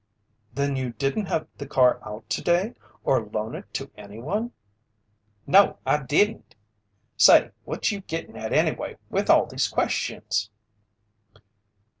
"Then 0.51 0.75
you 0.75 0.93
didn't 0.93 1.27
have 1.27 1.45
the 1.59 1.67
car 1.67 1.99
out 2.03 2.27
today 2.27 2.73
or 3.03 3.21
loan 3.23 3.53
it 3.53 3.71
to 3.75 3.91
anyone?" 3.95 4.51
"No, 5.45 5.77
I 5.85 6.01
didn't! 6.01 6.55
Say, 7.17 7.51
what 7.65 7.91
you 7.91 8.01
gittin' 8.01 8.35
at 8.35 8.51
anyway 8.51 8.97
with 9.11 9.29
all 9.29 9.45
these 9.45 9.67
questions?" 9.67 10.49